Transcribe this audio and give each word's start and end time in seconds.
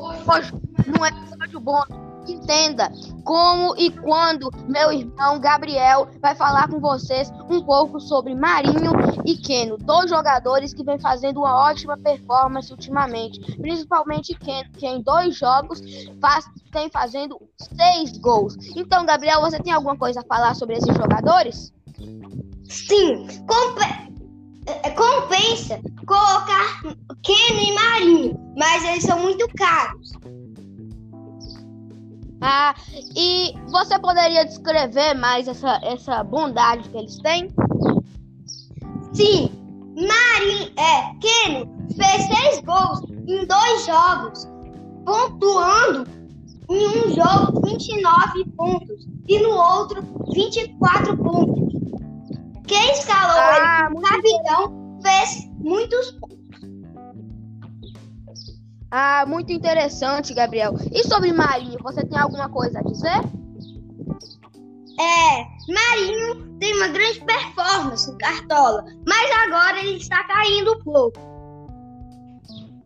hoje, 0.00 0.52
no 0.86 1.06
episódio 1.06 1.60
bom, 1.60 1.82
entenda 2.26 2.90
como 3.24 3.74
e 3.76 3.90
quando 3.90 4.50
meu 4.66 4.92
irmão 4.92 5.38
Gabriel 5.38 6.08
vai 6.20 6.34
falar 6.34 6.68
com 6.68 6.80
vocês 6.80 7.30
um 7.48 7.62
pouco 7.62 8.00
sobre 8.00 8.34
Marinho 8.34 8.92
e 9.24 9.36
Keno, 9.36 9.76
dois 9.78 10.10
jogadores 10.10 10.72
que 10.72 10.84
vem 10.84 10.98
fazendo 10.98 11.40
uma 11.40 11.70
ótima 11.70 11.96
performance 11.98 12.70
ultimamente, 12.72 13.40
principalmente 13.56 14.34
Keno, 14.34 14.70
que 14.72 14.86
em 14.86 15.02
dois 15.02 15.36
jogos 15.36 15.80
faz, 16.20 16.44
tem 16.72 16.90
fazendo 16.90 17.40
seis 17.76 18.16
gols. 18.18 18.56
Então, 18.76 19.04
Gabriel, 19.04 19.40
você 19.40 19.58
tem 19.58 19.72
alguma 19.72 19.96
coisa 19.96 20.20
a 20.20 20.24
falar 20.24 20.54
sobre 20.54 20.76
esses 20.76 20.94
jogadores? 20.94 21.72
Sim, 22.68 23.26
comp 23.46 23.80
é, 24.66 24.90
compensa 24.90 25.80
colocar 26.06 26.82
Keno 27.22 27.60
e 27.60 27.72
mas 28.60 28.84
eles 28.84 29.04
são 29.04 29.18
muito 29.18 29.48
caros. 29.56 30.12
Ah, 32.42 32.74
e 33.16 33.54
você 33.68 33.98
poderia 33.98 34.44
descrever 34.44 35.14
mais 35.14 35.48
essa, 35.48 35.80
essa 35.82 36.22
bondade 36.22 36.86
que 36.90 36.98
eles 36.98 37.16
têm? 37.20 37.48
Sim, 39.14 39.50
Marinho, 39.96 40.72
é, 40.76 41.14
Keno 41.20 41.70
fez 41.96 42.26
seis 42.26 42.60
gols 42.60 43.00
em 43.26 43.46
dois 43.46 43.86
jogos, 43.86 44.46
pontuando 45.06 46.06
em 46.68 46.86
um 46.86 47.14
jogo 47.14 47.62
29 47.66 48.44
pontos 48.56 49.06
e 49.26 49.38
no 49.38 49.50
outro 49.52 50.02
24 50.34 51.16
pontos. 51.16 51.72
Quem 52.66 52.92
escalou 52.92 53.36
ah, 53.38 53.88
ele 53.88 53.94
como 53.94 54.06
capitão 54.06 55.00
fez 55.02 55.50
muitos 55.58 56.10
pontos. 56.12 56.39
Ah, 58.90 59.24
muito 59.26 59.52
interessante, 59.52 60.34
Gabriel. 60.34 60.74
E 60.92 61.06
sobre 61.06 61.32
Marinho, 61.32 61.78
você 61.82 62.04
tem 62.04 62.18
alguma 62.18 62.48
coisa 62.48 62.80
a 62.80 62.82
dizer? 62.82 63.20
É, 64.98 65.72
Marinho 65.72 66.58
tem 66.58 66.74
uma 66.74 66.88
grande 66.88 67.20
performance 67.20 68.10
no 68.10 68.18
Cartola, 68.18 68.84
mas 69.06 69.30
agora 69.44 69.78
ele 69.78 69.96
está 69.96 70.24
caindo 70.24 70.74
um 70.74 70.82
pouco. 70.82 71.30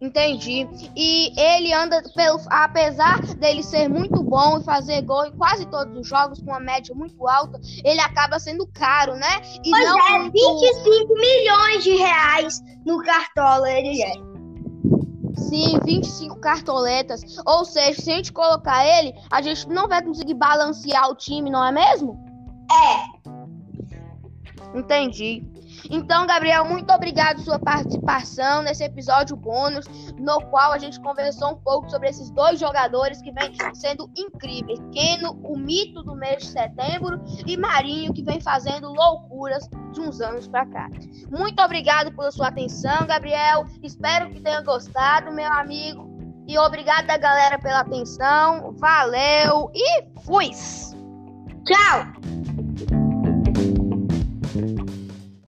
Entendi. 0.00 0.68
E 0.94 1.32
ele 1.40 1.72
anda 1.72 2.02
pelo. 2.14 2.38
Apesar 2.50 3.20
dele 3.36 3.62
ser 3.62 3.88
muito 3.88 4.22
bom 4.22 4.58
e 4.58 4.64
fazer 4.64 5.00
gol 5.00 5.24
em 5.24 5.32
quase 5.32 5.66
todos 5.66 5.98
os 5.98 6.06
jogos 6.06 6.38
com 6.38 6.50
uma 6.50 6.60
média 6.60 6.94
muito 6.94 7.26
alta, 7.26 7.58
ele 7.82 8.00
acaba 8.00 8.38
sendo 8.38 8.66
caro, 8.66 9.14
né? 9.14 9.40
E 9.64 9.70
pois 9.70 9.84
não 9.84 10.06
é, 10.08 10.18
muito... 10.18 10.60
25 10.60 11.14
milhões 11.14 11.82
de 11.82 11.96
reais 11.96 12.62
no 12.84 13.02
Cartola 13.02 13.70
ele 13.70 14.02
é. 14.02 14.35
Sim, 15.56 15.80
25 15.86 16.38
cartoletas. 16.38 17.22
Ou 17.46 17.64
seja, 17.64 18.02
se 18.02 18.10
a 18.10 18.16
gente 18.16 18.30
colocar 18.30 18.86
ele, 18.86 19.14
a 19.30 19.40
gente 19.40 19.66
não 19.70 19.88
vai 19.88 20.04
conseguir 20.04 20.34
balancear 20.34 21.08
o 21.08 21.14
time, 21.14 21.48
não 21.48 21.64
é 21.64 21.72
mesmo? 21.72 22.22
É. 22.70 23.35
Entendi. 24.76 25.42
Então, 25.90 26.26
Gabriel, 26.26 26.64
muito 26.64 26.92
obrigado 26.92 27.40
sua 27.40 27.58
participação 27.58 28.62
nesse 28.62 28.84
episódio 28.84 29.36
bônus, 29.36 29.86
no 30.18 30.40
qual 30.46 30.72
a 30.72 30.78
gente 30.78 31.00
conversou 31.00 31.52
um 31.52 31.56
pouco 31.56 31.90
sobre 31.90 32.08
esses 32.08 32.30
dois 32.30 32.58
jogadores 32.60 33.22
que 33.22 33.32
vêm 33.32 33.52
sendo 33.74 34.10
incríveis. 34.16 34.78
Keno, 34.92 35.32
o 35.44 35.56
mito 35.56 36.02
do 36.02 36.14
mês 36.14 36.38
de 36.38 36.46
setembro, 36.46 37.22
e 37.46 37.56
Marinho, 37.56 38.12
que 38.12 38.22
vem 38.22 38.40
fazendo 38.40 38.92
loucuras 38.92 39.68
de 39.92 40.00
uns 40.00 40.20
anos 40.20 40.46
para 40.48 40.66
cá. 40.66 40.88
Muito 41.30 41.60
obrigado 41.62 42.14
pela 42.14 42.30
sua 42.30 42.48
atenção, 42.48 43.06
Gabriel. 43.06 43.64
Espero 43.82 44.30
que 44.30 44.40
tenha 44.40 44.60
gostado, 44.60 45.32
meu 45.32 45.50
amigo. 45.52 46.06
E 46.48 46.58
obrigada, 46.58 47.16
galera, 47.16 47.58
pela 47.58 47.80
atenção. 47.80 48.74
Valeu 48.78 49.70
e 49.74 50.04
fui! 50.24 50.50
Tchau! 51.64 53.05